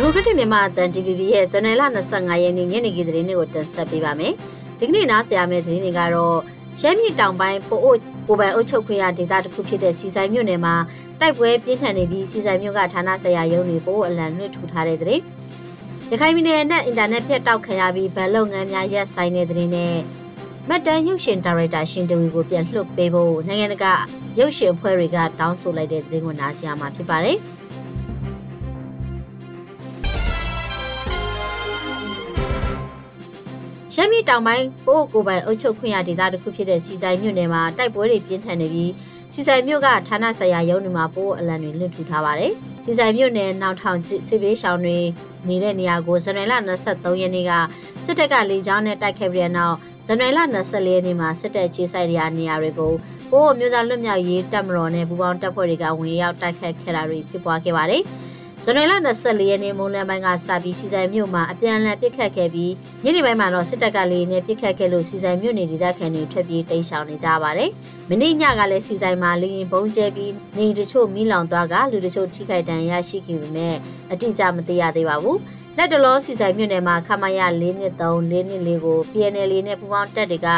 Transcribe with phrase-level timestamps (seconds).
[0.00, 4.32] ဒီမိုကရက်တစ်မြန်မာအသံ DVB ရဲ့ဇွန်လ25ရက်နေ့ညနေခင်းသတင်းတွေကိုတင်ဆက်ပေးပါမယ်။
[4.78, 6.38] ဒီကနေ့နားဆင်ရမယ့်သတင်းတွေကတော့
[6.80, 7.94] ရှမ်းပြည်တောင်ပိုင်းပိုအို
[8.26, 10.74] ပိုပိုင်အုပ်ချုပ်ခွင့်ရဒေသတစ်ခုဖြစ်တဲ့စီဆိုင်မြို့နယ်မှာ
[11.20, 15.22] တိုက်ပွဲပြင်းထန်နေပြီးစီဆိုင်မြို့ကဌာနဆိုင်ရာရုံးတွေပိုအလံလွှင့်ထူထားတဲ့သတင်း။
[16.10, 19.96] ရခိုင်ပြည်နယ်နဲ့အင်တာနက်ပြတ်တောက်ခံရပြီးဗန်လုပ်ငန်းများရပ်ဆိုင်းတဲ့သတင်းနဲ့
[20.68, 23.92] မတ်တန်ရုပ်ရှင်ဒါရိုက်တာရှင်တဝီကိုပြန်လွှတ်ပေးဖို့နိုင်ငံတကာ
[24.38, 27.38] ရုပ်ရှင်အဖွဲ့တွေကတောင်းဆိုလိုက်တဲ့သတင်းကိုနားဆင်ရမှာဖြစ်ပါတယ်။
[33.94, 38.92] ရှမ်းပြည်တောင်ပိုင်းပို့ကိုပိုင်အုပ်ချုပ်ခွင့်ရဒေသတစ်ခုဖြစ်တဲ့စီဆိုင်မြို့နယ်မှာတိုက်ပွဲတွေပြင်းထန်နေပြီး
[39.32, 42.52] စီဆိုင်မြို့ကဌာနဆိုင်ရာရုံးတွေမှာပို့အလံတွေလွှင့်ထူထားပါတယ်။
[42.84, 44.98] စီဆိုင်မြို့နယ်နောက်ထောင်စစ်ဘေးရှောင်တွေ
[45.48, 47.52] နေတဲ့နေရာကိုဇန်နဝါရီလ23ရက်နေ့က
[48.04, 49.76] စစ်တပ်ကလေကြောင်းနဲ့တိုက်ခဲ့ပြီးတဲ့နောက်
[50.06, 52.92] ဇန်နဝါရီလ24ရက်နေ့မှာစစ်တပ်ခြေစိုက်ရာနေရာတွေကို
[53.32, 58.02] ပို့မြို့သားလွတ်မြောက်ရေးတပ်မတော်နဲ့ပူးပေါင်းတပ်ဖွဲ့တွေကဝင်ရောက်တိုက်ခတ်ခဲ့တာတွေဖြစ်ပွားခဲ့ပါတယ်။
[58.64, 62.72] ဇန်နဝါရီလ24ရက်နေ့မွန်းလယ်ပိုင်းကစပြီးစီဆိုင်မြို့မှာအပြန်အလှန်ပစ်ခတ်ခဲ့ပြီး
[63.04, 67.70] ညနေပိုင်းမှာတော့စစ်တပ်ကလေနဲ့ပစ်ခတ်ခဲ့လို့စီဆိုင်မြို့နေဒေသခံတွေထွက်ပြေးတိမ်းရှောင်နေကြပါတယ်။
[68.10, 73.76] မနေ့ညကလည်းစီဆိုင်မှာလေရင်ပုံကျဲပြီးနေတချို့မိလောင်သွားကလူတချို့ထိခိုက်ဒဏ်ရာရှိခဲ့ပေမဲ့
[74.12, 75.38] အတိအကျမသိရသေးပါဘူး။
[75.76, 80.48] လက်တလောစီဆိုင်မြို့နယ်မှာခမရ၄နှစ်3 4နှစ်4ကို PNL နဲ့ပူးပေါင်းတပ်တွေက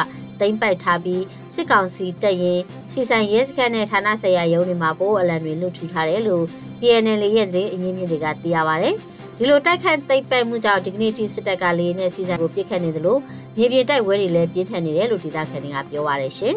[0.43, 1.23] သိမ်းပိုက်ထားပြီး
[1.55, 2.61] စစ်ကောင်စီတပ်ရင်
[2.93, 6.45] စီဆိုင်ရဲစခန်းနဲ့ဌာနဆိုင်ရာရုံးတွေမှာပိုးအလံတွေလွှတ်ထူထားတယ်လို့
[6.81, 8.89] PNL ရဲ့သတင်းအရင်းမြစ်တွေကသိရပါဗျ။
[9.39, 13.19] ဒီလိုတိုက်ခတ်သိပ်ပိုက်မှုကြောင့်ဒီကနေ့ထိစစ်တပ်ကလေးနဲ့စီဆိုင်ကိုပြစ်ခတ်နေသလို
[13.57, 16.57] မြေပြင်တိုက်ပွဲတွေလည်းပြင်းထန်နေတယ်လို့ဒေသခံတွေကပြောပါရရှင်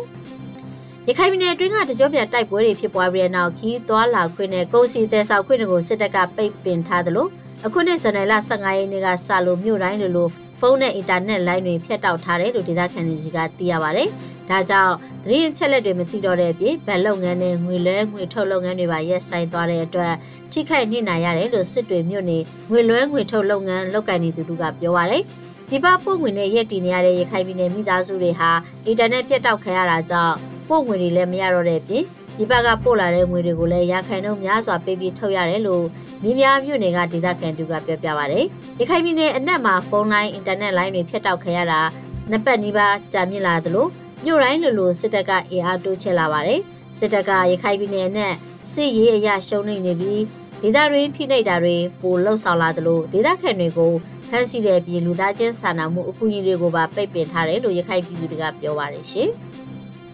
[1.08, 7.28] ။ရခိုင်ပြည်နယ်အတွင်းကတကြောပြတိုက်ပွဲတွေဖြစ်ပွားပြီးတဲ့နောက်ခီးသွားလာခွင့်နဲ့ကုန်စည်သယ်ဆောင်ခွင့်တွေကိုစစ်တပ်ကပိတ်ပင်ထားသလို
[7.66, 14.10] အခုနှစ်ဇန်နဝါရီလ15ရက်နေ့ကစလို့မြို့တိုင်းလိုလို ဖုန်းနဲ့အင်တာနက်လိုင်းတွေဖြတ်တောက်ထားတယ်လို့ဒေသခံတွေကသိရပါတယ်။
[14.50, 20.14] ဒါကြောင့်သတင်းအချက်လက်တွေမသိတော့တဲ့အပြင်ဗန်လုပ်ငန်းနဲ့ငွေလဲငွေထုတ်လုပ်ငန်းတွေပါရက်ဆိုင်သွားတဲ့အတွက်
[20.52, 22.38] ထိခိုက်နေနိုင်ရတယ်လို့စစ်တွေမြို့နေ
[22.72, 25.24] ငွေလွှဲငွေထုတ်လုပ်ငန်းလုပ်ကိုင်နေသူတို့ကပြောပါတယ်။
[25.70, 28.50] ဒီပပို့ငွေနဲ့ရက်တည်နေရတဲ့ရခိုင်ပြည်နယ်မိသားစုတွေဟာ
[28.86, 30.36] အင်တာနက်ပြတ်တောက်ခံရတာကြောင့်
[30.70, 32.04] ပို့ငွေတွေလည်းမရတော့တဲ့အပြင်
[32.38, 35.86] ဒီဘက်ကပို့လာတဲ့ငွေတွေကိုလည်းရခိုင်တော့များစွာပေးပြီးထုတ်ရတယ်လို့
[36.24, 38.38] မြင်းများမြို့နယ်ကဒေသခံတူကပြောပြပါဗျ။
[38.80, 41.82] ရခိုင်ပြည်နယ်အနက်မှာဖုန်းလိုင်းအင်တာနက်လိုင်းတွေဖြတ်တောက်ခံရတာ
[42.30, 43.88] နှစ်ပတ်နီးပါးကြာမြင့်လာသလို
[44.26, 46.60] မြို့တိုင်းလိုလိုစစ်တပ်ကအင်အားတိုးချဲ့လာပါတယ်။
[47.00, 48.34] စစ်တပ်ကရခိုင်ပြည်နယ်နဲ့
[48.72, 50.24] စစ်ရေးအရာရှုံးနေနေပြီး
[50.62, 53.94] ဒေသတွင်းဖိနှိပ်တာတွေပိုလှုပ်ဆောင်လာသလိုဒေသခံတွေကို
[54.30, 59.30] ဖမ်းဆီးတဲ့ပြည်လူသားချင်းစာနာမှုအကူအညီတွေကိုပါပိတ်ပင်ထားတယ်လို့ရခိုင်ပြည်သူတွေကပြောပါတယ်ရှင်။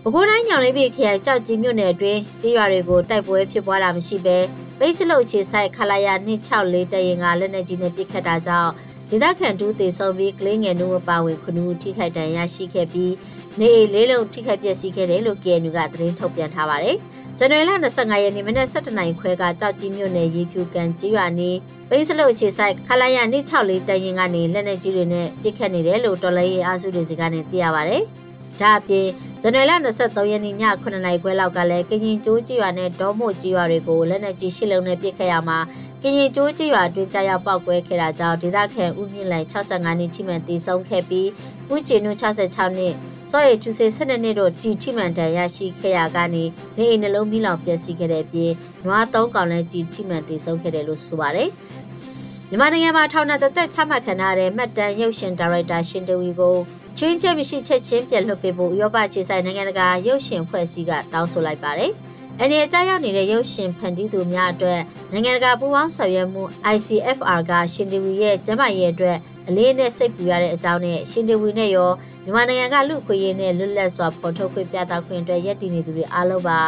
[0.03, 4.37] ပဲခူးတိုင်းညောင်လေးပြည်ခရိုင်ကြောက်ကြီးမြို့နယ်အတွင်းကြေးရွာတွေကိုတိုက်ပွဲဖြစ်ပွားတာမရှိဘဲ
[4.79, 8.71] ပိတ်စလုတ်ချေဆိုင်ခလာယာ264တရင်ကလက်နက်ကြီးနဲ့ပစ်ခတ်တာကြောင့်
[9.09, 13.13] ဒေသခံတူးတေဆုံးပြီးကလေးငယ်တို့အပါဝင်ခုနှစ်ဦးထိခိုက်ဒဏ်ရာရှိခဲ့ပြီး
[13.59, 16.97] နေအိမ်လေးလုံးထိခိုက်ပျက်စီးခဲ့တယ်လို့ KNU ကသတင်းထုတ်ပြန်ထားပါတယ်။
[17.37, 21.51] ဇန်နဝါရီလ25ရက်နေ့မနက်7:00နာရီခွဲကကြောက်ကြီးမြို့နယ်ရေဖြူကန်ကြီးရွာနေ
[21.89, 28.05] ပိန်းစလုတ်ခြေဆိုင်ခလာရ264တရင်ကနေလက်နက်ကြီးတွေနဲ့ပစ်ခတ်နေတယ်လို့တော်လိုင်းရေးအားစုတွေစီကနေသိရပါတယ်။
[28.61, 29.07] ဒါအပြင်
[29.41, 35.59] ဇန်နဝါရီလ23ရက်နေ့ည9နာရီခွဲလောက်ကလည်းကရင်ကျိုးကြီးရွာနဲ့ဒေါမို့ကြီးရွာတွေကိုလက်နက်ကြီးရှစ်လုံးနဲ့ပစ်ခတ်ရမှာ
[36.01, 41.27] ကရင်ကျိုးကြီးရွာအတွင်းကြားရောက်ပောက်ကွဲခဲ့တာကြောင့်ဒေသခံဦးမြင့်လိုင်65နှစ်ထိမှန်တည်ဆုံးခဲ့ပြီး
[41.73, 42.93] ဦးကျင်နု66နှစ်
[43.31, 46.43] စောရထူစေ12နှစ်တို့ကြည်ထိမှန်တန်ရရှိခဲ့ရကနေ
[46.77, 48.51] နေအိမ်နှလုံးမိလောင်ပျက်စီးခဲ့တဲ့အပြင်
[48.85, 51.49] နွားသုံးကောင်လည်းကြည်ထိမှန်တည်ဆုံးခဲ့တယ်လို့ဆိုပါတယ်
[52.49, 56.57] မြန်မာနိုင်ငံမှာထောင်နဲ့သက်သက်ချမှတ်ခံထားတဲ့မှတ်တမ်းရုပ်ရှင်ဒါရိုက်တာရှင်တဝီကို
[57.03, 61.91] ချွင်းချက်မရှိချက်ချင်းပြန်လွှတ်ပေးဖို့ဥရောပခြေဆိုင်နိုင်ငံတကာရုပ်ရှင်ဖွဲ့စည်းကတောင်းဆိုလိုက်ပါတယ်။
[62.41, 66.43] အနေအကျရောက်နေတဲ့ရုပ်ရှင်ဖန်တီးသူများအတွက်နိုင်ငံတကာပူးပေါင်းဆောင်ရွက်မှု
[66.75, 69.17] ICFR ကရှင်တီဝီရဲ့ကျန်းမာရေးအတွက်
[69.47, 71.91] အလေးနဲ့စိတ်ပူရတဲ့အကြောင်းနဲ့ရှင်တီဝီနဲ့ရော
[72.23, 76.59] မြန်မာနိုင်ငံကလူခွေရေးနဲ့လွတ်လပ်စွာဖော်ထုတ်ခွင့်ပြသခွင့်အတွက်ရည်တည်နေသူတွေအားလုံးပါ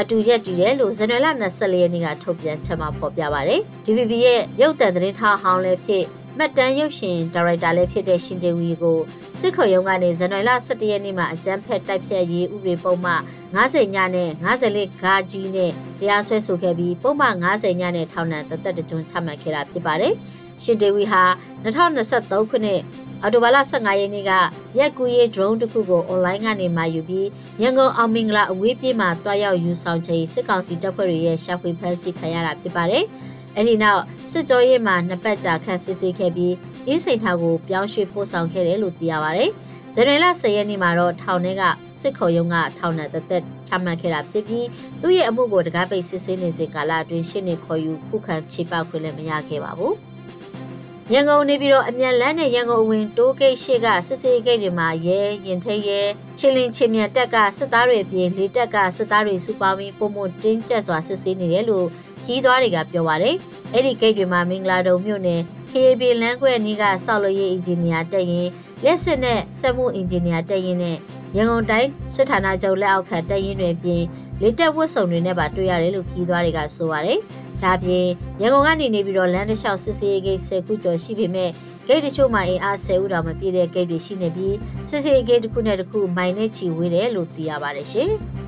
[0.00, 6.04] အတူရက်တည်တယ်လို့ဇန်နဝါရီလ24ရက်နေ့ကထုတ်ပြန်ချက်မှာဖော်ပြပါတယ်။ DVB ရဲ့ရုပ်သံသတင်းထားဟောင်းလည်းဖြစ်
[6.38, 8.98] မှတ်တမ်းရုပ်ရှင်ဒါရိုက်တာလည်းဖြစ်တဲ့ရှင်တေဝီကို
[9.40, 13.12] စစ်ခုံရုံးကနေဇန်နဝါရီလ17ရက်နေ့မှာအကြမ်းဖက်တိုက်ဖြတ်ရေးဥပဒေပုံမှ
[13.56, 15.70] 90ညနဲ့54ဂါကြီးနဲ့
[16.00, 20.14] တရားစွဲဆိုခဲ့ပြီးပုံမှ90ညနဲ့ထောင်ဒဏ်တသက်တကြွချမှတ်ခဲ့တာဖြစ်ပါတယ်။
[20.62, 21.22] ရှင်တေဝီဟာ
[21.64, 22.80] 2023ခုနှစ်
[23.22, 24.32] အော်တိုဘာလ15ရက်နေ့က
[24.78, 27.28] ရက်ကူရေး drone တစ်ခုကို online ကနေမှယူပြီး
[27.62, 33.04] ရန်ကုန်အောင်မင်္ဂလာအဝေးပြေးမှာတွားရောက်ယူဆောင်ချိန်စစ်ကောင်စီတပ်ဖွဲ့တွေရဲ့ရှာဖွေဖမ်းဆီးခံရတာဖြစ်ပါတယ်။
[33.56, 34.02] အဲဒီနောက်
[34.32, 36.54] စစ်ကြောရေးမှာနှစ်ပတ်ကြာခန့်စစ်ဆေးခဲ့ပြီး
[36.86, 39.44] အင်းစိန်ထောင်ကိုပြောင်းရွှေ့ပို့ဆောင်ခဲ့တယ်လို့သိရပါဗျ။
[39.94, 41.62] ဇန်နဝါရီလ10ရက်နေ့မှာတော့ထောင်ထဲက
[42.00, 44.66] စစ်ခုံရုံးကထောင်နဲ့တသက်ချမှတ်ခဲ့တာဖြစ်ပြီး
[45.00, 49.94] သူ့ရဲ့အမှုကိုတကားပိတ်စစ်ဆေးနေစဉ်ကာလအတွင်းရှင်းနေခေါ်ယူခုခံခြေပောက်ခွင့်လည်းမရခဲ့ပါဘူး။
[51.12, 56.00] ရန်ကုန်နေပြီးတော့အမြန်လန်းနဲ့ရန်ကုန်အဝင်တိုးဂိတ်ရှိကစစ်စေးဂိတ်တွေမှာရဲရင်ထိရဲ
[56.38, 61.86] ချင်းလင်းချင်းမြန်တက်ကစစ်သားတွေအပြင်လေတက်ကစစ်သားတွေစုပေါင်းပြီးပုံမတင်းကျပ်စွာစစ်ဆေးနေတယ်လို့
[62.24, 63.36] ခီးသွားတွေကပြောပါတယ်။
[63.72, 65.40] အဲ့ဒီဂိတ်တွေမှာမင်္ဂလာတုံမြို့နယ်
[65.70, 68.48] KAB လမ်းခွဲနီးကဆောက်လုပ်ရေးအင်ဂျင်နီယာတက်ရင်
[68.84, 70.96] လက်စစ်နဲ့စက်မှုအင်ဂျင်နီယာတက်ရင်နဲ့
[71.36, 74.02] ရန်ကုန်တိုင်းစစ်ဌာနချုပ်လက်အောက်ခံတက်ရင်တွေပြင်
[74.40, 77.18] လေတက်ဝတ်စုံတွေနဲ့ပါတွေ့ရတယ်လို့ခီးသွားတွေကဆိုပါတယ်။
[77.62, 78.06] ဒါပြင်
[78.40, 81.50] ရန်ကုန်ကနေနေပြီးတော့လမ်းတစ်လျှောက်စစ်စေးဂိတ်10ခုကျော်ရှိပေမဲ့
[81.86, 84.56] ဂိတ်တချို့မှာအင်အား10ဦးတောင်မပြည့်တဲ့ဂိတ်တွေရှိနေပြီး
[84.90, 88.12] စစ်စေးဂိတ်တစ်ခုနဲ့တစ်ခုမိုင်နဲ့ချီဝေးတယ်လို့သိရပါတယ်ရှင်။